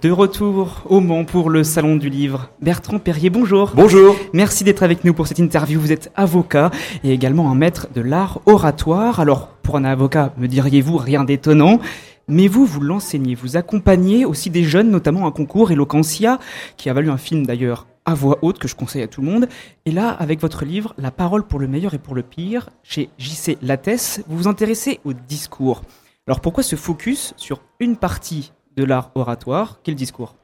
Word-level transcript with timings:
De 0.00 0.12
retour 0.12 0.82
au 0.86 1.00
Mans 1.00 1.24
pour 1.24 1.50
le 1.50 1.64
Salon 1.64 1.96
du 1.96 2.08
Livre. 2.08 2.50
Bertrand 2.60 3.00
Perrier, 3.00 3.30
bonjour. 3.30 3.72
Bonjour. 3.74 4.14
Merci 4.32 4.62
d'être 4.62 4.84
avec 4.84 5.02
nous 5.02 5.12
pour 5.12 5.26
cette 5.26 5.40
interview. 5.40 5.80
Vous 5.80 5.90
êtes 5.90 6.12
avocat 6.14 6.70
et 7.02 7.12
également 7.12 7.50
un 7.50 7.56
maître 7.56 7.88
de 7.92 8.00
l'art 8.00 8.40
oratoire. 8.46 9.18
Alors, 9.18 9.48
pour 9.64 9.76
un 9.76 9.84
avocat, 9.84 10.34
me 10.38 10.46
diriez-vous, 10.46 10.96
rien 10.96 11.24
d'étonnant. 11.24 11.80
Mais 12.28 12.46
vous, 12.46 12.64
vous 12.64 12.80
l'enseignez, 12.80 13.34
vous 13.34 13.56
accompagnez 13.56 14.24
aussi 14.24 14.50
des 14.50 14.62
jeunes, 14.62 14.88
notamment 14.88 15.26
un 15.26 15.32
concours 15.32 15.72
Eloquentia, 15.72 16.38
qui 16.76 16.88
a 16.88 16.92
valu 16.92 17.10
un 17.10 17.16
film 17.16 17.44
d'ailleurs 17.44 17.88
à 18.04 18.14
voix 18.14 18.38
haute 18.42 18.60
que 18.60 18.68
je 18.68 18.76
conseille 18.76 19.02
à 19.02 19.08
tout 19.08 19.20
le 19.20 19.26
monde. 19.26 19.48
Et 19.84 19.90
là, 19.90 20.10
avec 20.10 20.40
votre 20.40 20.64
livre, 20.64 20.94
La 20.96 21.10
parole 21.10 21.42
pour 21.42 21.58
le 21.58 21.66
meilleur 21.66 21.92
et 21.92 21.98
pour 21.98 22.14
le 22.14 22.22
pire, 22.22 22.70
chez 22.84 23.10
JC 23.18 23.58
Lattès, 23.62 24.22
vous 24.28 24.36
vous 24.36 24.48
intéressez 24.48 25.00
au 25.04 25.12
discours. 25.12 25.82
Alors 26.28 26.40
pourquoi 26.40 26.62
ce 26.62 26.76
focus 26.76 27.34
sur 27.36 27.60
une 27.80 27.96
partie 27.96 28.52
de 28.76 28.84
l'art 28.84 29.10
oratoire 29.14 29.80
qu'est 29.82 29.92
le 29.92 29.96
discours? 29.96 30.34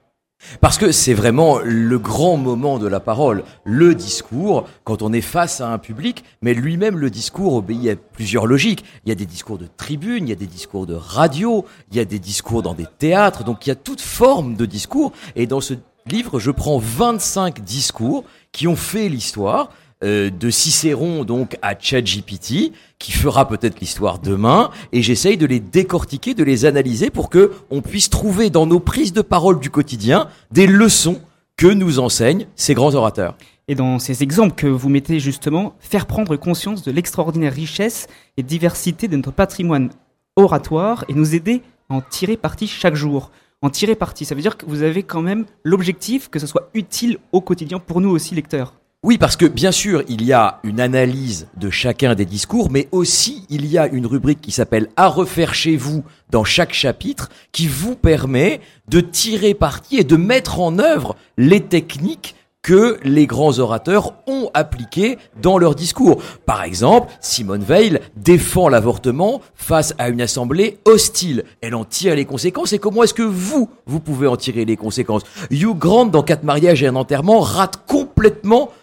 Parce 0.60 0.78
que 0.78 0.92
c'est 0.92 1.14
vraiment 1.14 1.58
le 1.58 1.98
grand 1.98 2.36
moment 2.36 2.78
de 2.78 2.86
la 2.86 3.00
parole, 3.00 3.42
le 3.64 3.94
discours, 3.96 4.68
quand 4.84 5.02
on 5.02 5.12
est 5.12 5.20
face 5.20 5.60
à 5.60 5.72
un 5.72 5.78
public, 5.78 6.22
mais 6.42 6.54
lui-même 6.54 6.96
le 6.96 7.10
discours 7.10 7.54
obéit 7.54 7.90
à 7.90 7.96
plusieurs 7.96 8.46
logiques. 8.46 8.84
Il 9.04 9.08
y 9.08 9.12
a 9.12 9.16
des 9.16 9.26
discours 9.26 9.58
de 9.58 9.66
tribune, 9.66 10.26
il 10.26 10.30
y 10.30 10.32
a 10.32 10.36
des 10.36 10.46
discours 10.46 10.86
de 10.86 10.94
radio, 10.94 11.64
il 11.90 11.96
y 11.96 12.00
a 12.00 12.04
des 12.04 12.20
discours 12.20 12.62
dans 12.62 12.74
des 12.74 12.86
théâtres, 12.98 13.42
donc 13.42 13.66
il 13.66 13.70
y 13.70 13.72
a 13.72 13.76
toute 13.76 14.00
forme 14.00 14.54
de 14.54 14.64
discours. 14.64 15.12
Et 15.34 15.46
dans 15.48 15.60
ce 15.60 15.74
livre, 16.06 16.38
je 16.38 16.52
prends 16.52 16.78
25 16.78 17.60
discours 17.60 18.24
qui 18.52 18.68
ont 18.68 18.76
fait 18.76 19.08
l'histoire, 19.08 19.70
euh, 20.04 20.30
de 20.30 20.50
Cicéron 20.50 21.24
donc 21.24 21.56
à 21.62 21.74
ChatGPT, 21.78 22.72
qui 22.98 23.12
fera 23.12 23.48
peut-être 23.48 23.80
l'histoire 23.80 24.18
demain, 24.18 24.70
et 24.92 25.02
j'essaye 25.02 25.36
de 25.36 25.46
les 25.46 25.60
décortiquer, 25.60 26.34
de 26.34 26.44
les 26.44 26.64
analyser 26.64 27.10
pour 27.10 27.30
que 27.30 27.52
on 27.70 27.80
puisse 27.80 28.08
trouver 28.08 28.50
dans 28.50 28.66
nos 28.66 28.80
prises 28.80 29.12
de 29.12 29.22
parole 29.22 29.58
du 29.58 29.70
quotidien 29.70 30.28
des 30.52 30.66
leçons 30.66 31.20
que 31.56 31.66
nous 31.66 31.98
enseignent 31.98 32.46
ces 32.54 32.74
grands 32.74 32.94
orateurs. 32.94 33.36
Et 33.66 33.74
dans 33.74 33.98
ces 33.98 34.22
exemples 34.22 34.54
que 34.54 34.66
vous 34.66 34.88
mettez 34.88 35.20
justement, 35.20 35.74
faire 35.80 36.06
prendre 36.06 36.36
conscience 36.36 36.82
de 36.82 36.90
l'extraordinaire 36.90 37.52
richesse 37.52 38.06
et 38.36 38.42
diversité 38.42 39.08
de 39.08 39.16
notre 39.16 39.32
patrimoine 39.32 39.90
oratoire 40.36 41.04
et 41.08 41.14
nous 41.14 41.34
aider 41.34 41.60
à 41.90 41.94
en 41.94 42.00
tirer 42.00 42.36
parti 42.36 42.66
chaque 42.66 42.94
jour. 42.94 43.30
En 43.60 43.70
tirer 43.70 43.96
parti, 43.96 44.24
ça 44.24 44.36
veut 44.36 44.40
dire 44.40 44.56
que 44.56 44.64
vous 44.66 44.82
avez 44.82 45.02
quand 45.02 45.22
même 45.22 45.44
l'objectif 45.64 46.28
que 46.30 46.38
ce 46.38 46.46
soit 46.46 46.70
utile 46.72 47.18
au 47.32 47.40
quotidien 47.40 47.80
pour 47.80 48.00
nous 48.00 48.10
aussi 48.10 48.36
lecteurs. 48.36 48.77
Oui, 49.04 49.16
parce 49.16 49.36
que 49.36 49.46
bien 49.46 49.70
sûr, 49.70 50.02
il 50.08 50.24
y 50.24 50.32
a 50.32 50.58
une 50.64 50.80
analyse 50.80 51.46
de 51.56 51.70
chacun 51.70 52.16
des 52.16 52.24
discours, 52.24 52.68
mais 52.68 52.88
aussi 52.90 53.46
il 53.48 53.64
y 53.64 53.78
a 53.78 53.86
une 53.86 54.06
rubrique 54.06 54.40
qui 54.40 54.50
s'appelle 54.50 54.88
À 54.96 55.06
refaire 55.06 55.54
chez 55.54 55.76
vous 55.76 56.02
dans 56.30 56.42
chaque 56.42 56.72
chapitre, 56.72 57.28
qui 57.52 57.68
vous 57.68 57.94
permet 57.94 58.60
de 58.88 58.98
tirer 59.00 59.54
parti 59.54 59.98
et 59.98 60.04
de 60.04 60.16
mettre 60.16 60.58
en 60.58 60.80
œuvre 60.80 61.14
les 61.36 61.60
techniques 61.60 62.34
que 62.60 62.98
les 63.04 63.26
grands 63.26 63.60
orateurs 63.60 64.14
ont 64.26 64.50
appliqué 64.52 65.16
dans 65.40 65.58
leur 65.58 65.76
discours. 65.76 66.20
Par 66.44 66.64
exemple, 66.64 67.12
Simone 67.20 67.62
Veil 67.62 68.00
défend 68.16 68.68
l'avortement 68.68 69.40
face 69.54 69.94
à 69.98 70.08
une 70.08 70.20
assemblée 70.20 70.78
hostile. 70.84 71.44
Elle 71.60 71.76
en 71.76 71.84
tire 71.84 72.16
les 72.16 72.24
conséquences 72.24 72.72
et 72.72 72.78
comment 72.80 73.04
est-ce 73.04 73.14
que 73.14 73.22
vous, 73.22 73.70
vous 73.86 74.00
pouvez 74.00 74.26
en 74.26 74.36
tirer 74.36 74.64
les 74.64 74.76
conséquences? 74.76 75.22
Hugh 75.50 75.78
Grant, 75.78 76.06
dans 76.06 76.24
Quatre 76.24 76.42
mariages 76.42 76.82
et 76.82 76.88
un 76.88 76.96
enterrement, 76.96 77.40
rate 77.40 77.76
complètement 77.86 78.07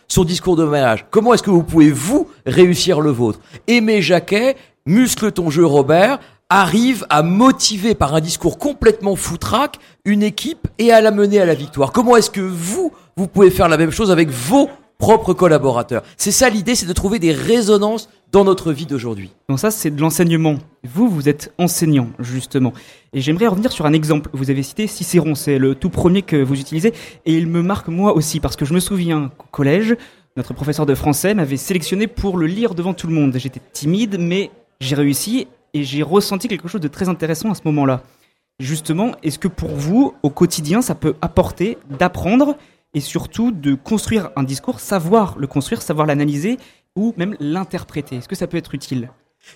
son 0.07 0.23
discours 0.23 0.55
de 0.55 0.65
mariage. 0.65 1.05
Comment 1.11 1.33
est-ce 1.33 1.43
que 1.43 1.49
vous 1.49 1.63
pouvez, 1.63 1.91
vous, 1.91 2.27
réussir 2.45 3.01
le 3.01 3.11
vôtre? 3.11 3.39
Aimé 3.67 4.01
Jacquet, 4.01 4.55
muscle 4.85 5.31
ton 5.31 5.49
jeu 5.49 5.65
Robert, 5.65 6.19
arrive 6.49 7.05
à 7.09 7.23
motiver 7.23 7.95
par 7.95 8.13
un 8.13 8.21
discours 8.21 8.57
complètement 8.59 9.15
foutraque 9.15 9.79
une 10.05 10.23
équipe 10.23 10.67
et 10.77 10.91
à 10.91 11.01
la 11.01 11.11
mener 11.11 11.39
à 11.41 11.45
la 11.45 11.55
victoire. 11.55 11.91
Comment 11.91 12.15
est-ce 12.15 12.29
que 12.29 12.41
vous, 12.41 12.91
vous 13.17 13.27
pouvez 13.27 13.49
faire 13.49 13.67
la 13.67 13.77
même 13.77 13.91
chose 13.91 14.11
avec 14.11 14.29
vos 14.29 14.69
propres 14.99 15.33
collaborateurs? 15.33 16.03
C'est 16.17 16.31
ça 16.31 16.49
l'idée, 16.49 16.75
c'est 16.75 16.85
de 16.85 16.93
trouver 16.93 17.19
des 17.19 17.31
résonances 17.31 18.09
dans 18.31 18.43
notre 18.43 18.71
vie 18.73 18.85
d'aujourd'hui. 18.85 19.31
Donc 19.49 19.59
ça, 19.59 19.71
c'est 19.71 19.91
de 19.91 20.01
l'enseignement. 20.01 20.55
Vous, 20.83 21.07
vous 21.07 21.29
êtes 21.29 21.53
enseignant, 21.57 22.09
justement. 22.19 22.73
Et 23.13 23.21
j'aimerais 23.21 23.47
revenir 23.47 23.71
sur 23.71 23.85
un 23.85 23.93
exemple. 23.93 24.29
Vous 24.33 24.49
avez 24.49 24.63
cité 24.63 24.87
Cicéron, 24.87 25.35
c'est 25.35 25.57
le 25.57 25.75
tout 25.75 25.89
premier 25.89 26.21
que 26.21 26.35
vous 26.35 26.59
utilisez, 26.59 26.93
et 27.25 27.33
il 27.33 27.47
me 27.47 27.61
marque 27.61 27.87
moi 27.87 28.13
aussi, 28.15 28.39
parce 28.39 28.55
que 28.55 28.65
je 28.65 28.73
me 28.73 28.79
souviens 28.79 29.31
qu'au 29.37 29.47
collège, 29.51 29.95
notre 30.37 30.53
professeur 30.53 30.85
de 30.85 30.95
français 30.95 31.33
m'avait 31.33 31.57
sélectionné 31.57 32.07
pour 32.07 32.37
le 32.37 32.47
lire 32.47 32.75
devant 32.75 32.93
tout 32.93 33.07
le 33.07 33.13
monde. 33.13 33.33
J'étais 33.37 33.61
timide, 33.71 34.17
mais 34.19 34.51
j'ai 34.81 34.95
réussi, 34.95 35.47
et 35.73 35.83
j'ai 35.83 36.03
ressenti 36.03 36.47
quelque 36.47 36.67
chose 36.67 36.81
de 36.81 36.87
très 36.87 37.09
intéressant 37.09 37.51
à 37.51 37.55
ce 37.55 37.61
moment-là. 37.65 38.01
Justement, 38.59 39.11
est-ce 39.23 39.37
que 39.37 39.49
pour 39.49 39.71
vous, 39.71 40.13
au 40.23 40.29
quotidien, 40.29 40.81
ça 40.81 40.95
peut 40.95 41.15
apporter 41.21 41.77
d'apprendre 41.89 42.57
et 42.93 43.01
surtout 43.01 43.51
de 43.51 43.75
construire 43.75 44.29
un 44.37 44.43
discours, 44.43 44.79
savoir 44.79 45.37
le 45.37 45.47
construire, 45.47 45.81
savoir 45.81 46.07
l'analyser 46.07 46.57
ou 46.95 47.13
même 47.17 47.35
l'interpréter. 47.39 48.17
Est-ce 48.17 48.27
que 48.27 48.35
ça 48.35 48.47
peut 48.47 48.57
être 48.57 48.75
utile? 48.75 49.09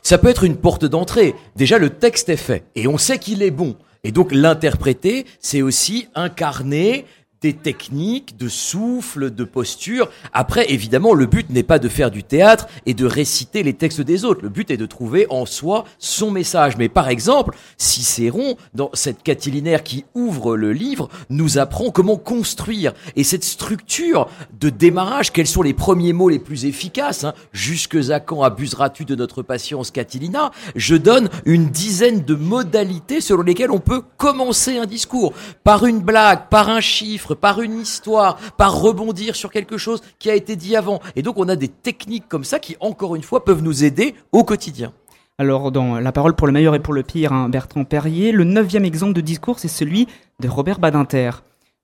Ça 0.04 0.18
peut 0.18 0.30
être 0.30 0.44
une 0.44 0.58
porte 0.58 0.86
d'entrée. 0.86 1.36
Déjà, 1.56 1.78
le 1.78 1.90
texte 1.90 2.30
est 2.30 2.38
fait 2.38 2.64
et 2.76 2.88
on 2.88 2.98
sait 2.98 3.18
qu'il 3.18 3.42
est 3.42 3.52
bon. 3.52 3.76
Et 4.04 4.12
donc 4.12 4.32
l'interpréter, 4.32 5.26
c'est 5.40 5.62
aussi 5.62 6.08
incarner 6.16 7.06
des 7.42 7.54
techniques 7.54 8.38
de 8.38 8.50
souffle, 8.50 9.32
de 9.32 9.44
posture. 9.44 10.10
Après, 10.34 10.72
évidemment, 10.72 11.14
le 11.14 11.26
but 11.26 11.50
n'est 11.50 11.64
pas 11.64 11.80
de 11.80 11.88
faire 11.88 12.12
du 12.12 12.24
théâtre 12.24 12.68
et 12.86 12.94
de 12.94 13.06
réciter 13.06 13.64
les 13.64 13.74
textes 13.74 14.02
des 14.02 14.26
autres. 14.26 14.42
Le 14.44 14.50
but 14.50 14.72
est 14.72 14.78
de 14.78 14.86
trouver 14.86 15.26
en 15.30 15.46
soi 15.46 15.86
son 16.00 16.32
message. 16.32 16.78
Mais 16.78 16.90
par 16.90 17.08
exemple, 17.08 17.56
Cicéron, 17.78 18.58
dans 18.74 18.90
cette 18.94 19.24
catilinaire 19.24 19.84
qui 19.84 20.06
ouvre 20.16 20.58
le 20.58 20.74
livre, 20.74 21.10
nous 21.30 21.58
apprend 21.58 21.92
comment 21.92 22.18
construire. 22.18 22.94
Et 23.16 23.24
cette 23.24 23.46
structure 23.46 24.30
de 24.60 24.70
démarrage, 24.70 25.32
quels 25.32 25.48
sont 25.48 25.62
les 25.62 25.74
premiers 25.74 26.14
mots 26.14 26.30
les 26.30 26.40
plus 26.40 26.66
efficaces 26.66 27.24
hein 27.24 27.34
Jusque 27.54 27.98
à 28.10 28.20
quand 28.20 28.44
abuseras-tu 28.44 29.06
de 29.06 29.16
notre 29.16 29.44
patience, 29.44 29.92
Catilina? 29.92 30.52
Je 30.76 30.96
donne 30.96 31.30
une 31.46 31.70
dizaine 31.70 32.24
de 32.24 32.36
modalités 32.36 33.22
selon 33.22 33.44
lesquelles 33.44 33.72
on 33.72 33.80
peut 33.80 34.04
commencer 34.18 34.78
un 34.78 34.86
discours. 34.86 35.34
Par 35.64 35.86
une 35.86 36.00
blague, 36.00 36.50
par 36.50 36.70
un 36.70 36.82
chiffre, 36.82 37.29
par 37.34 37.62
une 37.62 37.80
histoire, 37.80 38.38
par 38.58 38.80
rebondir 38.80 39.36
sur 39.36 39.52
quelque 39.52 39.78
chose 39.78 40.02
qui 40.20 40.30
a 40.30 40.36
été 40.36 40.56
dit 40.56 40.76
avant. 40.76 41.00
Et 41.16 41.22
donc 41.22 41.38
on 41.38 41.48
a 41.50 41.56
des 41.56 41.68
techniques 41.68 42.28
comme 42.28 42.44
ça 42.44 42.60
qui, 42.60 42.76
encore 42.80 43.16
une 43.16 43.24
fois, 43.24 43.46
peuvent 43.46 43.64
nous 43.64 43.84
aider 43.84 44.16
au 44.32 44.44
quotidien. 44.44 44.94
Alors, 45.38 45.72
dans 45.72 46.00
La 46.00 46.12
parole 46.12 46.36
pour 46.36 46.48
le 46.48 46.54
meilleur 46.54 46.76
et 46.76 46.82
pour 46.82 46.94
le 46.94 47.02
pire, 47.02 47.32
hein, 47.32 47.48
Bertrand 47.48 47.86
Perrier, 47.86 48.34
le 48.34 48.44
neuvième 48.44 48.84
exemple 48.84 49.14
de 49.14 49.22
discours, 49.22 49.58
c'est 49.58 49.70
celui 49.70 50.06
de 50.42 50.50
Robert 50.50 50.80
Badinter. 50.80 51.32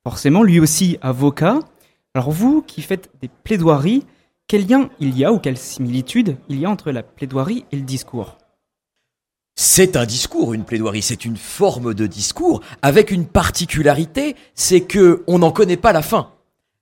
Forcément, 0.03 0.43
lui 0.43 0.59
aussi 0.59 0.97
avocat. 1.01 1.59
Alors, 2.13 2.31
vous 2.31 2.61
qui 2.61 2.81
faites 2.81 3.09
des 3.21 3.29
plaidoiries, 3.29 4.05
quel 4.47 4.67
lien 4.67 4.89
il 4.99 5.17
y 5.17 5.23
a 5.23 5.31
ou 5.31 5.39
quelle 5.39 5.57
similitude 5.57 6.35
il 6.49 6.59
y 6.59 6.65
a 6.65 6.69
entre 6.69 6.91
la 6.91 7.01
plaidoirie 7.01 7.63
et 7.71 7.77
le 7.77 7.83
discours? 7.83 8.37
C'est 9.55 9.95
un 9.95 10.05
discours, 10.05 10.53
une 10.53 10.65
plaidoirie, 10.65 11.01
c'est 11.01 11.25
une 11.25 11.37
forme 11.37 11.93
de 11.93 12.07
discours 12.07 12.61
avec 12.81 13.09
une 13.09 13.25
particularité, 13.25 14.35
c'est 14.53 14.81
que 14.81 15.23
on 15.27 15.39
n'en 15.39 15.51
connaît 15.51 15.77
pas 15.77 15.93
la 15.93 16.01
fin. 16.01 16.29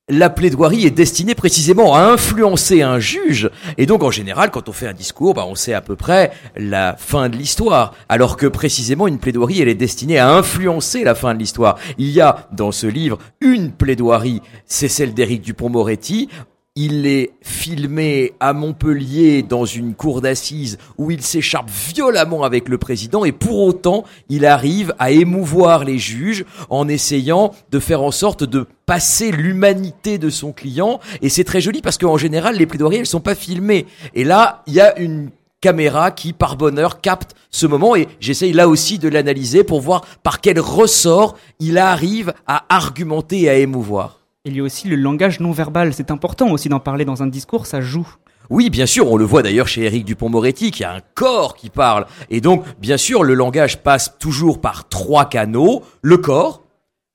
La 0.09 0.29
plaidoirie 0.29 0.85
est 0.85 0.91
destinée 0.91 1.33
précisément 1.33 1.95
à 1.95 2.01
influencer 2.01 2.81
un 2.81 2.99
juge, 2.99 3.49
et 3.77 3.85
donc 3.85 4.03
en 4.03 4.11
général, 4.11 4.51
quand 4.51 4.67
on 4.67 4.73
fait 4.73 4.87
un 4.87 4.93
discours, 4.93 5.33
bah, 5.33 5.45
on 5.47 5.55
sait 5.55 5.73
à 5.73 5.79
peu 5.79 5.95
près 5.95 6.31
la 6.57 6.97
fin 6.97 7.29
de 7.29 7.37
l'histoire, 7.37 7.93
alors 8.09 8.35
que 8.35 8.47
précisément 8.47 9.07
une 9.07 9.17
plaidoirie, 9.17 9.61
elle 9.61 9.69
est 9.69 9.75
destinée 9.75 10.17
à 10.17 10.33
influencer 10.33 11.05
la 11.05 11.15
fin 11.15 11.33
de 11.33 11.39
l'histoire. 11.39 11.77
Il 11.97 12.09
y 12.09 12.19
a 12.19 12.49
dans 12.51 12.73
ce 12.73 12.85
livre 12.85 13.17
une 13.39 13.71
plaidoirie, 13.71 14.41
c'est 14.65 14.89
celle 14.89 15.13
d'Éric 15.13 15.41
Dupont-Moretti, 15.41 16.27
il 16.75 17.05
est 17.05 17.33
filmé 17.41 18.33
à 18.39 18.51
Montpellier 18.51 19.43
dans 19.43 19.63
une 19.63 19.93
cour 19.93 20.21
d'assises 20.21 20.79
où 20.97 21.11
il 21.11 21.21
s'écharpe 21.21 21.69
violemment 21.69 22.41
avec 22.41 22.67
le 22.67 22.79
président 22.79 23.25
et 23.25 23.31
pour 23.31 23.59
autant 23.59 24.05
il 24.27 24.43
arrive 24.43 24.95
à 24.97 25.11
émouvoir 25.11 25.83
les 25.83 25.99
juges 25.99 26.45
en 26.71 26.87
essayant 26.87 27.53
de 27.69 27.77
faire 27.77 28.01
en 28.01 28.09
sorte 28.09 28.43
de 28.43 28.65
passer 28.87 29.31
l'humanité 29.31 30.17
de 30.17 30.31
son 30.31 30.51
client 30.51 30.99
et 31.21 31.29
c'est 31.29 31.43
très 31.43 31.61
joli 31.61 31.83
parce 31.83 31.99
qu'en 31.99 32.17
général 32.17 32.55
les 32.55 32.65
plaidoiries 32.65 32.97
elles 32.97 33.05
sont 33.05 33.19
pas 33.19 33.35
filmées 33.35 33.85
et 34.15 34.23
là 34.23 34.63
il 34.65 34.73
y 34.73 34.81
a 34.81 34.97
une 34.97 35.29
caméra 35.61 36.09
qui 36.09 36.33
par 36.33 36.57
bonheur 36.57 37.01
capte 37.01 37.35
ce 37.51 37.67
moment 37.67 37.95
et 37.95 38.07
j'essaye 38.19 38.51
là 38.51 38.67
aussi 38.67 38.97
de 38.97 39.09
l'analyser 39.09 39.63
pour 39.63 39.79
voir 39.79 40.01
par 40.23 40.41
quel 40.41 40.59
ressort 40.59 41.37
il 41.59 41.77
arrive 41.77 42.33
à 42.47 42.65
argumenter 42.75 43.43
et 43.43 43.49
à 43.49 43.57
émouvoir. 43.57 44.22
Il 44.45 44.57
y 44.57 44.59
a 44.59 44.63
aussi 44.63 44.89
le 44.89 44.97
langage 44.97 45.39
non 45.39 45.53
verbal. 45.53 45.93
C'est 45.93 46.11
important 46.11 46.51
aussi 46.51 46.67
d'en 46.67 46.81
parler 46.81 47.05
dans 47.05 47.23
un 47.23 47.27
discours, 47.27 47.65
ça 47.65 47.79
joue. 47.79 48.05
Oui, 48.49 48.69
bien 48.69 48.85
sûr, 48.85 49.09
on 49.09 49.15
le 49.15 49.23
voit 49.23 49.41
d'ailleurs 49.41 49.69
chez 49.69 49.83
Éric 49.83 50.03
Dupont-Moretti, 50.03 50.71
qui 50.71 50.83
a 50.83 50.91
un 50.91 50.99
corps 51.15 51.55
qui 51.55 51.69
parle. 51.69 52.05
Et 52.29 52.41
donc, 52.41 52.65
bien 52.77 52.97
sûr, 52.97 53.23
le 53.23 53.35
langage 53.35 53.77
passe 53.77 54.17
toujours 54.19 54.59
par 54.59 54.89
trois 54.89 55.29
canaux, 55.29 55.81
le 56.01 56.17
corps, 56.17 56.61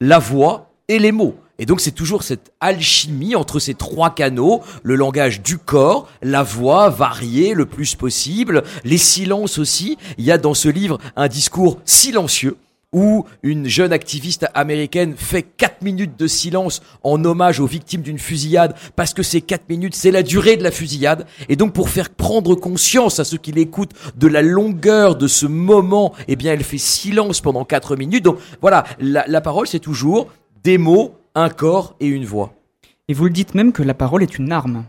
la 0.00 0.18
voix 0.18 0.70
et 0.88 0.98
les 0.98 1.12
mots. 1.12 1.36
Et 1.58 1.66
donc 1.66 1.82
c'est 1.82 1.92
toujours 1.92 2.22
cette 2.22 2.52
alchimie 2.60 3.34
entre 3.34 3.58
ces 3.58 3.74
trois 3.74 4.14
canaux, 4.14 4.62
le 4.82 4.94
langage 4.94 5.42
du 5.42 5.58
corps, 5.58 6.08
la 6.22 6.42
voix 6.42 6.88
variée 6.88 7.52
le 7.52 7.66
plus 7.66 7.94
possible, 7.94 8.62
les 8.84 8.96
silences 8.96 9.58
aussi. 9.58 9.98
Il 10.16 10.24
y 10.24 10.30
a 10.30 10.38
dans 10.38 10.54
ce 10.54 10.68
livre 10.70 10.98
un 11.16 11.28
discours 11.28 11.78
silencieux 11.84 12.56
où 12.92 13.26
une 13.42 13.68
jeune 13.68 13.92
activiste 13.92 14.46
américaine 14.54 15.14
fait 15.16 15.42
4 15.42 15.82
minutes 15.82 16.18
de 16.18 16.26
silence 16.26 16.80
en 17.02 17.22
hommage 17.24 17.60
aux 17.60 17.66
victimes 17.66 18.00
d'une 18.00 18.18
fusillade 18.18 18.74
parce 18.96 19.12
que 19.12 19.22
ces 19.22 19.42
4 19.42 19.68
minutes, 19.68 19.94
c'est 19.94 20.10
la 20.10 20.22
durée 20.22 20.56
de 20.56 20.62
la 20.62 20.70
fusillade. 20.70 21.26
Et 21.48 21.56
donc 21.56 21.74
pour 21.74 21.90
faire 21.90 22.10
prendre 22.10 22.54
conscience 22.54 23.20
à 23.20 23.24
ceux 23.24 23.36
qui 23.36 23.52
l'écoutent 23.52 23.92
de 24.16 24.26
la 24.26 24.40
longueur 24.40 25.16
de 25.16 25.26
ce 25.26 25.46
moment, 25.46 26.14
eh 26.28 26.36
bien 26.36 26.54
elle 26.54 26.64
fait 26.64 26.78
silence 26.78 27.40
pendant 27.42 27.64
4 27.64 27.96
minutes. 27.96 28.24
Donc 28.24 28.38
voilà, 28.62 28.84
la, 28.98 29.24
la 29.26 29.40
parole 29.40 29.66
c'est 29.66 29.78
toujours 29.80 30.28
des 30.64 30.78
mots, 30.78 31.14
un 31.34 31.50
corps 31.50 31.94
et 32.00 32.06
une 32.06 32.24
voix. 32.24 32.54
Et 33.08 33.14
vous 33.14 33.24
le 33.24 33.30
dites 33.30 33.54
même 33.54 33.72
que 33.72 33.82
la 33.82 33.94
parole 33.94 34.22
est 34.22 34.38
une 34.38 34.50
arme. 34.50 34.84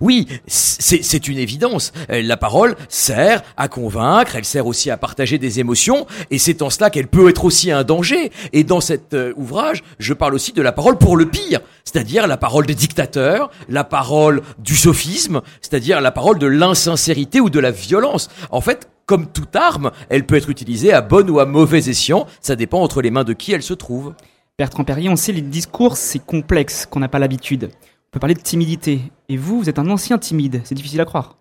Oui, 0.00 0.26
c'est 0.46 1.28
une 1.28 1.38
évidence. 1.38 1.92
Euh, 2.10 2.22
la 2.22 2.36
parole 2.36 2.76
sert 2.88 3.42
à 3.56 3.68
convaincre, 3.68 4.36
elle 4.36 4.44
sert 4.44 4.66
aussi 4.66 4.90
à 4.90 4.96
partager 4.96 5.38
des 5.38 5.60
émotions, 5.60 6.06
et 6.30 6.38
c'est 6.38 6.62
en 6.62 6.70
cela 6.70 6.90
qu'elle 6.90 7.08
peut 7.08 7.28
être 7.28 7.44
aussi 7.44 7.70
un 7.70 7.84
danger. 7.84 8.30
Et 8.52 8.64
dans 8.64 8.80
cet 8.80 9.14
euh, 9.14 9.32
ouvrage, 9.36 9.82
je 9.98 10.14
parle 10.14 10.34
aussi 10.34 10.52
de 10.52 10.62
la 10.62 10.72
parole 10.72 10.98
pour 10.98 11.16
le 11.16 11.26
pire, 11.26 11.60
c'est-à-dire 11.84 12.26
la 12.26 12.36
parole 12.36 12.66
des 12.66 12.74
dictateurs, 12.74 13.50
la 13.68 13.84
parole 13.84 14.42
du 14.58 14.76
sophisme, 14.76 15.40
c'est-à-dire 15.60 16.00
la 16.00 16.10
parole 16.10 16.38
de 16.38 16.46
l'insincérité 16.46 17.40
ou 17.40 17.50
de 17.50 17.60
la 17.60 17.70
violence. 17.70 18.28
En 18.50 18.60
fait, 18.60 18.88
comme 19.06 19.26
toute 19.26 19.56
arme, 19.56 19.90
elle 20.10 20.26
peut 20.26 20.36
être 20.36 20.50
utilisée 20.50 20.92
à 20.92 21.00
bon 21.00 21.28
ou 21.30 21.40
à 21.40 21.46
mauvais 21.46 21.88
escient, 21.88 22.26
ça 22.40 22.56
dépend 22.56 22.82
entre 22.82 23.00
les 23.00 23.10
mains 23.10 23.24
de 23.24 23.32
qui 23.32 23.52
elle 23.52 23.62
se 23.62 23.74
trouve. 23.74 24.14
Bertrand 24.58 24.84
Perrier, 24.84 25.08
on 25.08 25.16
sait 25.16 25.32
les 25.32 25.40
discours, 25.40 25.96
c'est 25.96 26.18
complexe, 26.18 26.84
qu'on 26.84 27.00
n'a 27.00 27.08
pas 27.08 27.18
l'habitude. 27.18 27.70
On 28.08 28.12
peut 28.12 28.20
parler 28.20 28.34
de 28.34 28.40
timidité. 28.40 29.02
Et 29.28 29.36
vous, 29.36 29.60
vous 29.60 29.68
êtes 29.68 29.78
un 29.78 29.90
ancien 29.90 30.16
timide. 30.16 30.62
C'est 30.64 30.74
difficile 30.74 31.00
à 31.02 31.04
croire. 31.04 31.36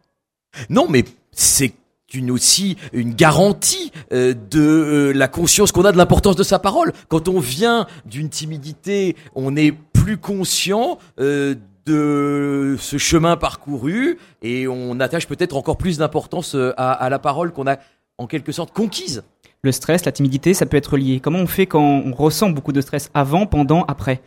Non, 0.70 0.88
mais 0.90 1.06
c'est 1.32 1.74
une 2.14 2.30
aussi 2.30 2.76
une 2.92 3.14
garantie 3.14 3.94
euh, 4.12 4.34
de 4.34 4.60
euh, 4.60 5.12
la 5.14 5.30
conscience 5.30 5.72
qu'on 5.72 5.86
a 5.86 5.94
de 5.94 5.98
l'importance 5.98 6.36
de 6.36 6.44
sa 6.44 6.60
parole. 6.60 6.92
Quand 7.08 7.30
on 7.30 7.40
vient 7.40 7.88
d'une 8.06 8.30
timidité, 8.30 9.16
on 9.34 9.56
est 9.56 9.72
plus 9.72 10.18
conscient 10.18 10.98
euh, 11.22 11.56
de 11.86 12.76
ce 12.80 12.98
chemin 12.98 13.38
parcouru 13.38 14.18
et 14.42 14.68
on 14.68 15.00
attache 15.00 15.26
peut-être 15.26 15.56
encore 15.56 15.78
plus 15.78 15.98
d'importance 15.98 16.54
à 16.76 17.10
la 17.10 17.18
parole 17.18 17.54
qu'on 17.54 17.66
a 17.66 17.78
en 18.18 18.28
quelque 18.28 18.52
sorte 18.52 18.74
conquise. 18.74 19.24
Le 19.62 19.72
stress, 19.72 20.04
la 20.04 20.12
timidité, 20.12 20.54
ça 20.54 20.66
peut 20.66 20.76
être 20.76 20.98
lié. 20.98 21.22
Comment 21.22 21.40
on 21.40 21.48
fait 21.48 21.66
quand 21.66 21.82
on 21.82 22.12
ressent 22.12 22.50
beaucoup 22.50 22.74
de 22.74 22.82
stress 22.82 23.10
avant, 23.14 23.46
pendant, 23.46 23.84
après? 23.86 24.22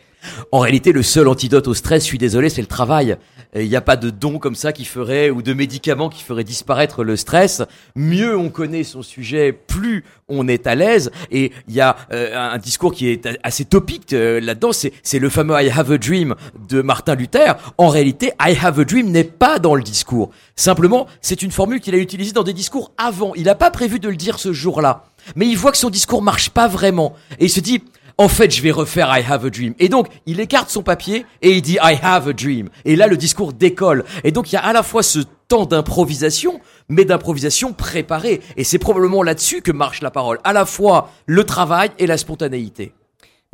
En 0.52 0.58
réalité, 0.58 0.92
le 0.92 1.02
seul 1.02 1.28
antidote 1.28 1.68
au 1.68 1.74
stress, 1.74 2.02
je 2.02 2.08
suis 2.08 2.18
désolé, 2.18 2.48
c'est 2.48 2.60
le 2.60 2.66
travail. 2.66 3.16
Il 3.54 3.68
n'y 3.68 3.76
a 3.76 3.80
pas 3.80 3.96
de 3.96 4.10
don 4.10 4.38
comme 4.38 4.54
ça 4.54 4.72
qui 4.72 4.84
ferait, 4.84 5.30
ou 5.30 5.42
de 5.42 5.52
médicaments 5.52 6.08
qui 6.08 6.22
ferait 6.22 6.44
disparaître 6.44 7.02
le 7.02 7.16
stress. 7.16 7.62
Mieux 7.96 8.36
on 8.36 8.48
connaît 8.48 8.84
son 8.84 9.02
sujet, 9.02 9.52
plus 9.52 10.04
on 10.28 10.46
est 10.46 10.66
à 10.66 10.76
l'aise. 10.76 11.10
Et 11.32 11.52
il 11.68 11.74
y 11.74 11.80
a 11.80 11.96
euh, 12.12 12.36
un 12.36 12.58
discours 12.58 12.92
qui 12.92 13.08
est 13.08 13.28
assez 13.42 13.64
topique 13.64 14.12
euh, 14.12 14.40
là-dedans, 14.40 14.72
c'est, 14.72 14.92
c'est 15.02 15.18
le 15.18 15.28
fameux 15.28 15.60
I 15.60 15.70
have 15.70 15.90
a 15.90 15.98
dream 15.98 16.34
de 16.68 16.80
Martin 16.80 17.16
Luther. 17.16 17.56
En 17.76 17.88
réalité, 17.88 18.32
I 18.40 18.56
have 18.62 18.78
a 18.78 18.84
dream 18.84 19.10
n'est 19.10 19.24
pas 19.24 19.58
dans 19.58 19.74
le 19.74 19.82
discours. 19.82 20.30
Simplement, 20.54 21.06
c'est 21.20 21.42
une 21.42 21.50
formule 21.50 21.80
qu'il 21.80 21.94
a 21.94 21.98
utilisée 21.98 22.32
dans 22.32 22.44
des 22.44 22.52
discours 22.52 22.92
avant. 22.98 23.34
Il 23.34 23.44
n'a 23.44 23.56
pas 23.56 23.70
prévu 23.70 23.98
de 23.98 24.08
le 24.08 24.16
dire 24.16 24.38
ce 24.38 24.52
jour-là. 24.52 25.04
Mais 25.36 25.46
il 25.46 25.56
voit 25.56 25.72
que 25.72 25.78
son 25.78 25.90
discours 25.90 26.22
marche 26.22 26.50
pas 26.50 26.68
vraiment. 26.68 27.14
Et 27.38 27.46
il 27.46 27.50
se 27.50 27.60
dit, 27.60 27.82
en 28.20 28.28
fait, 28.28 28.54
je 28.54 28.60
vais 28.60 28.70
refaire 28.70 29.08
I 29.16 29.24
have 29.26 29.46
a 29.46 29.48
dream. 29.48 29.74
Et 29.78 29.88
donc, 29.88 30.08
il 30.26 30.40
écarte 30.40 30.68
son 30.68 30.82
papier 30.82 31.24
et 31.40 31.52
il 31.52 31.62
dit 31.62 31.78
I 31.82 31.98
have 32.02 32.28
a 32.28 32.34
dream. 32.34 32.68
Et 32.84 32.94
là, 32.94 33.06
le 33.06 33.16
discours 33.16 33.54
décolle. 33.54 34.04
Et 34.24 34.30
donc, 34.30 34.52
il 34.52 34.56
y 34.56 34.58
a 34.58 34.62
à 34.62 34.74
la 34.74 34.82
fois 34.82 35.02
ce 35.02 35.20
temps 35.48 35.64
d'improvisation, 35.64 36.60
mais 36.90 37.06
d'improvisation 37.06 37.72
préparée. 37.72 38.42
Et 38.58 38.64
c'est 38.64 38.78
probablement 38.78 39.22
là-dessus 39.22 39.62
que 39.62 39.72
marche 39.72 40.02
la 40.02 40.10
parole. 40.10 40.38
À 40.44 40.52
la 40.52 40.66
fois 40.66 41.10
le 41.24 41.44
travail 41.44 41.92
et 41.98 42.06
la 42.06 42.18
spontanéité. 42.18 42.92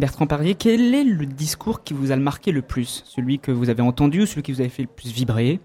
Bertrand 0.01 0.27
Parier, 0.27 0.57
quel 0.57 0.93
est 0.97 1.05
le 1.05 1.27
discours 1.27 1.85
qui 1.85 1.95
vous 1.95 2.11
a 2.11 2.17
marqué 2.17 2.51
le 2.51 2.62
plus? 2.62 3.05
Celui 3.07 3.39
que 3.39 3.53
vous 3.53 3.71
avez 3.71 3.83
entendu 3.83 4.23
ou 4.23 4.27
celui 4.27 4.43
qui 4.43 4.51
vous 4.51 4.61
avait 4.61 4.69
fait 4.69 4.83
le 4.83 4.89
plus 4.89 5.12
vibrer? 5.12 5.61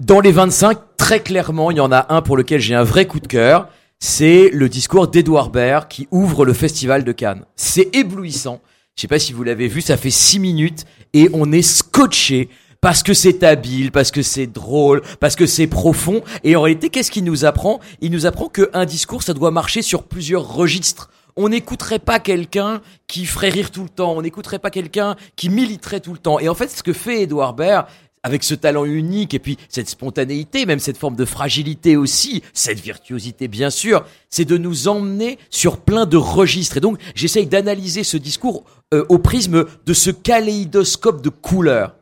Dans 0.00 0.18
les 0.18 0.32
25, 0.32 0.78
très 0.96 1.20
clairement, 1.20 1.70
il 1.70 1.76
y 1.76 1.80
en 1.80 1.92
a 1.92 2.12
un 2.12 2.22
pour 2.22 2.36
lequel 2.36 2.60
j'ai 2.60 2.74
un 2.74 2.82
vrai 2.82 3.06
coup 3.06 3.20
de 3.20 3.28
cœur 3.28 3.68
c'est 4.00 4.48
le 4.50 4.70
discours 4.70 5.08
d'Edouard 5.08 5.50
Baird 5.50 5.86
qui 5.86 6.08
ouvre 6.10 6.46
le 6.46 6.54
festival 6.54 7.04
de 7.04 7.12
Cannes. 7.12 7.44
C'est 7.54 7.94
éblouissant. 7.94 8.60
Je 8.96 9.02
sais 9.02 9.08
pas 9.08 9.18
si 9.18 9.34
vous 9.34 9.44
l'avez 9.44 9.68
vu, 9.68 9.82
ça 9.82 9.98
fait 9.98 10.10
six 10.10 10.38
minutes 10.38 10.86
et 11.12 11.28
on 11.34 11.52
est 11.52 11.62
scotché 11.62 12.48
parce 12.80 13.02
que 13.02 13.12
c'est 13.12 13.44
habile, 13.44 13.92
parce 13.92 14.10
que 14.10 14.22
c'est 14.22 14.46
drôle, 14.46 15.02
parce 15.20 15.36
que 15.36 15.44
c'est 15.44 15.66
profond. 15.66 16.22
Et 16.44 16.56
en 16.56 16.62
réalité, 16.62 16.88
qu'est-ce 16.88 17.10
qu'il 17.10 17.24
nous 17.24 17.44
apprend? 17.44 17.78
Il 18.00 18.10
nous 18.10 18.24
apprend 18.24 18.48
qu'un 18.48 18.86
discours, 18.86 19.22
ça 19.22 19.34
doit 19.34 19.50
marcher 19.50 19.82
sur 19.82 20.04
plusieurs 20.04 20.50
registres. 20.50 21.10
On 21.36 21.50
n'écouterait 21.50 21.98
pas 21.98 22.20
quelqu'un 22.20 22.80
qui 23.06 23.26
ferait 23.26 23.50
rire 23.50 23.70
tout 23.70 23.82
le 23.82 23.90
temps, 23.90 24.14
on 24.16 24.22
n'écouterait 24.22 24.58
pas 24.58 24.70
quelqu'un 24.70 25.14
qui 25.36 25.50
militerait 25.50 26.00
tout 26.00 26.12
le 26.12 26.18
temps. 26.18 26.38
Et 26.40 26.48
en 26.48 26.54
fait, 26.54 26.68
ce 26.68 26.82
que 26.82 26.92
fait 26.94 27.22
Edouard 27.22 27.54
Baird, 27.54 27.86
avec 28.22 28.42
ce 28.44 28.54
talent 28.54 28.84
unique 28.84 29.34
et 29.34 29.38
puis 29.38 29.56
cette 29.68 29.88
spontanéité, 29.88 30.66
même 30.66 30.78
cette 30.78 30.98
forme 30.98 31.16
de 31.16 31.24
fragilité 31.24 31.96
aussi, 31.96 32.42
cette 32.52 32.80
virtuosité 32.80 33.48
bien 33.48 33.70
sûr, 33.70 34.04
c'est 34.28 34.44
de 34.44 34.58
nous 34.58 34.88
emmener 34.88 35.38
sur 35.50 35.78
plein 35.78 36.06
de 36.06 36.16
registres. 36.16 36.76
Et 36.76 36.80
donc 36.80 36.98
j'essaye 37.14 37.46
d'analyser 37.46 38.04
ce 38.04 38.16
discours 38.16 38.64
euh, 38.92 39.04
au 39.08 39.18
prisme 39.18 39.64
de 39.86 39.92
ce 39.92 40.10
kaléidoscope 40.10 41.22
de 41.22 41.30
couleurs. 41.30 41.94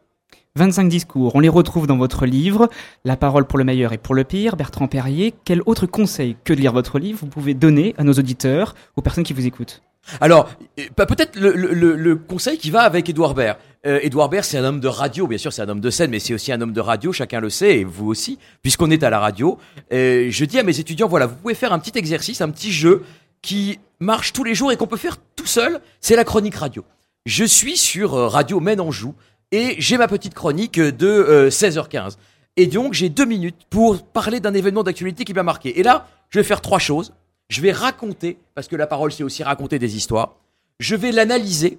25 0.57 0.89
discours, 0.89 1.37
on 1.37 1.41
les 1.41 1.49
retrouve 1.49 1.87
dans 1.87 1.97
votre 1.97 2.27
livre, 2.27 2.69
La 3.05 3.17
parole 3.17 3.47
pour 3.47 3.59
le 3.59 3.65
meilleur 3.65 3.93
et 3.93 3.99
pour 3.99 4.15
le 4.17 4.25
pire, 4.25 4.57
Bertrand 4.57 4.89
Perrier. 4.89 5.33
Quel 5.45 5.63
autre 5.67 5.87
conseil 5.87 6.37
que 6.43 6.53
de 6.53 6.59
lire 6.59 6.73
votre 6.73 6.99
livre 6.99 7.21
vous 7.21 7.29
pouvez 7.29 7.55
donner 7.55 7.95
à 7.97 8.03
nos 8.03 8.15
auditeurs, 8.15 8.75
aux 8.97 9.03
personnes 9.03 9.23
qui 9.23 9.33
vous 9.33 9.47
écoutent? 9.47 9.83
Alors, 10.21 10.51
euh, 10.79 10.85
bah, 10.97 11.07
peut-être 11.07 11.39
le, 11.39 11.53
le, 11.53 11.95
le, 11.95 12.17
conseil 12.17 12.59
qui 12.59 12.71
va 12.71 12.81
avec 12.81 13.09
Edouard 13.09 13.35
Baird. 13.35 13.59
Euh, 13.89 14.01
Edouard 14.03 14.29
Baird, 14.29 14.45
c'est 14.45 14.59
un 14.59 14.65
homme 14.65 14.81
de 14.81 14.89
radio, 14.89 15.27
bien 15.27 15.39
sûr, 15.39 15.53
c'est 15.53 15.63
un 15.63 15.69
homme 15.69 15.81
de 15.81 15.91
scène, 15.91 16.11
mais 16.11 16.19
c'est 16.19 16.35
aussi 16.35 16.53
un 16.53 16.61
homme 16.61 16.73
de 16.73 16.81
radio, 16.81 17.13
chacun 17.13 17.41
le 17.41 17.51
sait, 17.51 17.79
et 17.79 17.85
vous 17.85 18.07
aussi, 18.07 18.39
puisqu'on 18.63 18.91
est 18.91 19.03
à 19.03 19.11
la 19.11 19.19
radio. 19.19 19.59
Euh, 19.93 20.29
je 20.31 20.45
dis 20.45 20.59
à 20.59 20.63
mes 20.63 20.79
étudiants, 20.79 21.09
voilà, 21.09 21.27
vous 21.27 21.37
pouvez 21.37 21.55
faire 21.55 21.73
un 21.73 21.79
petit 21.79 21.99
exercice, 21.99 22.41
un 22.41 22.51
petit 22.51 22.71
jeu 22.71 23.03
qui 23.41 23.79
marche 23.99 24.33
tous 24.33 24.45
les 24.45 24.55
jours 24.55 24.71
et 24.71 24.77
qu'on 24.77 24.87
peut 24.87 24.97
faire 24.97 25.17
tout 25.37 25.47
seul, 25.47 25.81
c'est 26.01 26.17
la 26.17 26.25
chronique 26.25 26.57
radio. 26.57 26.85
Je 27.25 27.45
suis 27.45 27.77
sur 27.77 28.15
euh, 28.15 28.29
Radio 28.29 28.61
Maine 28.61 28.81
Anjou, 28.81 29.15
et 29.51 29.77
j'ai 29.79 29.97
ma 29.97 30.07
petite 30.07 30.35
chronique 30.35 30.79
de 30.79 31.49
16h15. 31.51 32.17
Et 32.59 32.67
donc, 32.67 32.93
j'ai 32.93 33.09
deux 33.09 33.25
minutes 33.25 33.57
pour 33.71 34.03
parler 34.03 34.41
d'un 34.41 34.53
événement 34.53 34.83
d'actualité 34.83 35.25
qui 35.25 35.33
m'a 35.33 35.43
marqué. 35.43 35.81
Et 35.81 35.83
là, 35.83 36.07
je 36.29 36.39
vais 36.39 36.45
faire 36.45 36.61
trois 36.61 36.79
choses 36.79 37.15
je 37.49 37.63
vais 37.63 37.73
raconter, 37.73 38.39
parce 38.55 38.69
que 38.69 38.77
la 38.77 38.87
parole 38.87 39.13
c'est 39.13 39.23
aussi 39.23 39.43
raconter 39.43 39.79
des 39.79 39.97
histoires, 39.97 40.37
je 40.81 40.95
vais 40.95 41.13
l'analyser, 41.13 41.79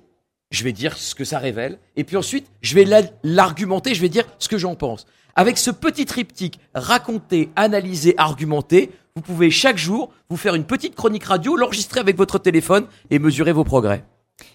je 0.51 0.63
vais 0.63 0.71
dire 0.71 0.97
ce 0.97 1.15
que 1.15 1.23
ça 1.23 1.39
révèle, 1.39 1.79
et 1.95 2.03
puis 2.03 2.17
ensuite 2.17 2.47
je 2.61 2.75
vais 2.75 2.85
l'argumenter, 3.23 3.93
je 3.93 4.01
vais 4.01 4.09
dire 4.09 4.25
ce 4.39 4.47
que 4.47 4.57
j'en 4.57 4.75
pense. 4.75 5.05
Avec 5.35 5.57
ce 5.57 5.71
petit 5.71 6.05
triptyque, 6.05 6.59
raconter, 6.73 7.49
analyser, 7.55 8.15
argumenter, 8.17 8.91
vous 9.15 9.21
pouvez 9.21 9.51
chaque 9.51 9.77
jour 9.77 10.11
vous 10.29 10.37
faire 10.37 10.55
une 10.55 10.65
petite 10.65 10.95
chronique 10.95 11.23
radio, 11.23 11.55
l'enregistrer 11.55 11.99
avec 11.99 12.17
votre 12.17 12.39
téléphone 12.39 12.85
et 13.09 13.19
mesurer 13.19 13.51
vos 13.51 13.63
progrès. 13.63 14.03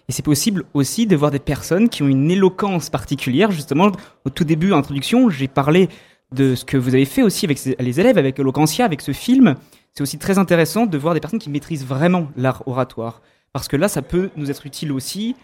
Et 0.08 0.12
c'est 0.12 0.22
possible 0.22 0.64
aussi 0.74 1.06
de 1.06 1.16
voir 1.16 1.30
des 1.30 1.38
personnes 1.38 1.88
qui 1.88 2.02
ont 2.02 2.08
une 2.08 2.30
éloquence 2.30 2.90
particulière. 2.90 3.50
Justement, 3.50 3.92
au 4.24 4.30
tout 4.30 4.44
début, 4.44 4.72
introduction, 4.72 5.28
j'ai 5.28 5.48
parlé 5.48 5.88
de 6.32 6.54
ce 6.54 6.64
que 6.64 6.76
vous 6.76 6.94
avez 6.94 7.04
fait 7.04 7.22
aussi 7.22 7.44
avec 7.44 7.62
les 7.64 8.00
élèves, 8.00 8.18
avec 8.18 8.38
Eloquentia, 8.38 8.84
avec 8.84 9.02
ce 9.02 9.12
film 9.12 9.56
c'est 9.94 10.02
aussi 10.02 10.18
très 10.18 10.38
intéressant 10.38 10.86
de 10.86 10.98
voir 10.98 11.14
des 11.14 11.20
personnes 11.20 11.38
qui 11.38 11.50
maîtrisent 11.50 11.86
vraiment 11.86 12.26
l'art 12.36 12.66
oratoire. 12.66 13.22
Parce 13.52 13.68
que 13.68 13.76
là, 13.76 13.86
ça 13.86 14.02
peut 14.02 14.30
nous 14.36 14.50
être 14.50 14.66
utile 14.66 14.90
aussi 14.90 15.36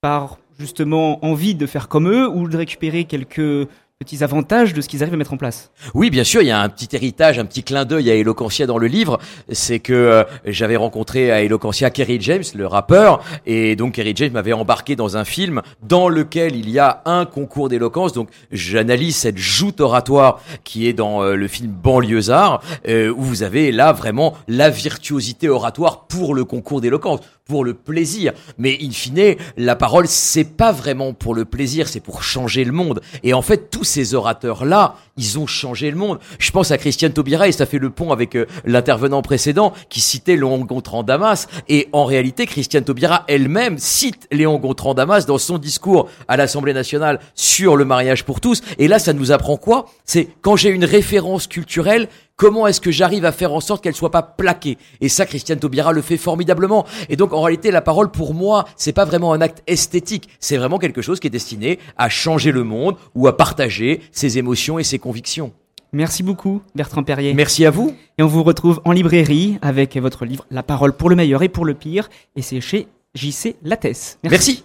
par 0.00 0.38
justement 0.58 1.24
envie 1.24 1.54
de 1.54 1.66
faire 1.66 1.88
comme 1.88 2.08
eux 2.08 2.28
ou 2.28 2.48
de 2.48 2.56
récupérer 2.56 3.04
quelques 3.04 3.68
petits 3.98 4.22
avantages 4.22 4.74
de 4.74 4.80
ce 4.80 4.88
qu'ils 4.88 5.02
arrivent 5.02 5.14
à 5.14 5.16
mettre 5.16 5.32
en 5.32 5.36
place? 5.36 5.72
Oui, 5.92 6.08
bien 6.10 6.22
sûr, 6.22 6.40
il 6.40 6.46
y 6.46 6.52
a 6.52 6.60
un 6.60 6.68
petit 6.68 6.94
héritage, 6.94 7.40
un 7.40 7.44
petit 7.44 7.64
clin 7.64 7.84
d'œil 7.84 8.08
à 8.12 8.14
Eloquentia 8.14 8.64
dans 8.66 8.78
le 8.78 8.86
livre. 8.86 9.18
C'est 9.50 9.80
que 9.80 9.92
euh, 9.92 10.24
j'avais 10.44 10.76
rencontré 10.76 11.32
à 11.32 11.42
Eloquentia 11.42 11.90
Kerry 11.90 12.18
James, 12.20 12.44
le 12.54 12.66
rappeur, 12.68 13.24
et 13.44 13.74
donc 13.74 13.94
Kerry 13.94 14.12
James 14.14 14.30
m'avait 14.32 14.52
embarqué 14.52 14.94
dans 14.94 15.16
un 15.16 15.24
film 15.24 15.62
dans 15.82 16.08
lequel 16.08 16.54
il 16.54 16.70
y 16.70 16.78
a 16.78 17.02
un 17.06 17.24
concours 17.24 17.68
d'éloquence. 17.68 18.12
Donc 18.12 18.28
j'analyse 18.52 19.16
cette 19.16 19.38
joute 19.38 19.80
oratoire 19.80 20.40
qui 20.62 20.86
est 20.86 20.92
dans 20.92 21.24
euh, 21.24 21.34
le 21.34 21.48
film 21.48 21.72
Banlieusard, 21.72 22.62
euh, 22.86 23.10
où 23.10 23.22
vous 23.22 23.42
avez 23.42 23.72
là 23.72 23.92
vraiment 23.92 24.34
la 24.46 24.70
virtuosité 24.70 25.48
oratoire 25.48 26.06
pour 26.06 26.36
le 26.36 26.44
concours 26.44 26.80
d'éloquence 26.80 27.18
pour 27.48 27.64
le 27.64 27.74
plaisir. 27.74 28.32
Mais 28.58 28.78
in 28.80 28.90
fine, 28.90 29.34
la 29.56 29.74
parole, 29.74 30.06
c'est 30.06 30.44
pas 30.44 30.70
vraiment 30.70 31.14
pour 31.14 31.34
le 31.34 31.46
plaisir, 31.46 31.88
c'est 31.88 32.00
pour 32.00 32.22
changer 32.22 32.62
le 32.62 32.72
monde. 32.72 33.00
Et 33.24 33.32
en 33.32 33.42
fait, 33.42 33.70
tous 33.70 33.84
ces 33.84 34.14
orateurs-là, 34.14 34.96
ils 35.16 35.38
ont 35.38 35.46
changé 35.46 35.90
le 35.90 35.96
monde. 35.96 36.18
Je 36.38 36.50
pense 36.50 36.70
à 36.70 36.78
Christiane 36.78 37.12
Taubira 37.12 37.48
et 37.48 37.52
ça 37.52 37.66
fait 37.66 37.78
le 37.78 37.90
pont 37.90 38.12
avec 38.12 38.36
euh, 38.36 38.46
l'intervenant 38.64 39.22
précédent 39.22 39.72
qui 39.88 40.00
citait 40.00 40.36
Léon 40.36 40.58
Gontran 40.58 41.02
Damas. 41.02 41.48
Et 41.68 41.88
en 41.92 42.04
réalité, 42.04 42.46
Christiane 42.46 42.84
Taubira 42.84 43.24
elle-même 43.28 43.78
cite 43.78 44.28
Léon 44.30 44.58
Gontran 44.58 44.92
Damas 44.92 45.24
dans 45.24 45.38
son 45.38 45.56
discours 45.56 46.08
à 46.28 46.36
l'Assemblée 46.36 46.74
nationale 46.74 47.18
sur 47.34 47.76
le 47.76 47.86
mariage 47.86 48.24
pour 48.24 48.40
tous. 48.40 48.60
Et 48.78 48.88
là, 48.88 48.98
ça 48.98 49.14
nous 49.14 49.32
apprend 49.32 49.56
quoi? 49.56 49.86
C'est 50.04 50.28
quand 50.42 50.56
j'ai 50.56 50.68
une 50.68 50.84
référence 50.84 51.46
culturelle, 51.46 52.08
Comment 52.38 52.68
est-ce 52.68 52.80
que 52.80 52.92
j'arrive 52.92 53.24
à 53.24 53.32
faire 53.32 53.52
en 53.52 53.58
sorte 53.58 53.82
qu'elle 53.82 53.96
soit 53.96 54.12
pas 54.12 54.22
plaquée? 54.22 54.78
Et 55.00 55.08
ça, 55.08 55.26
Christiane 55.26 55.58
Taubira 55.58 55.92
le 55.92 56.02
fait 56.02 56.16
formidablement. 56.16 56.86
Et 57.08 57.16
donc, 57.16 57.32
en 57.32 57.42
réalité, 57.42 57.72
la 57.72 57.80
parole, 57.80 58.12
pour 58.12 58.32
moi, 58.32 58.64
c'est 58.76 58.92
pas 58.92 59.04
vraiment 59.04 59.32
un 59.32 59.40
acte 59.40 59.64
esthétique. 59.66 60.28
C'est 60.38 60.56
vraiment 60.56 60.78
quelque 60.78 61.02
chose 61.02 61.18
qui 61.18 61.26
est 61.26 61.30
destiné 61.30 61.80
à 61.96 62.08
changer 62.08 62.52
le 62.52 62.62
monde 62.62 62.94
ou 63.16 63.26
à 63.26 63.36
partager 63.36 64.02
ses 64.12 64.38
émotions 64.38 64.78
et 64.78 64.84
ses 64.84 65.00
convictions. 65.00 65.52
Merci 65.92 66.22
beaucoup, 66.22 66.62
Bertrand 66.76 67.02
Perrier. 67.02 67.34
Merci 67.34 67.66
à 67.66 67.72
vous. 67.72 67.92
Et 68.18 68.22
on 68.22 68.28
vous 68.28 68.44
retrouve 68.44 68.80
en 68.84 68.92
librairie 68.92 69.58
avec 69.60 69.96
votre 69.96 70.24
livre 70.24 70.46
La 70.52 70.62
parole 70.62 70.92
pour 70.92 71.10
le 71.10 71.16
meilleur 71.16 71.42
et 71.42 71.48
pour 71.48 71.64
le 71.64 71.74
pire. 71.74 72.08
Et 72.36 72.42
c'est 72.42 72.60
chez 72.60 72.86
JC 73.16 73.56
Lattès. 73.64 74.20
Merci. 74.22 74.62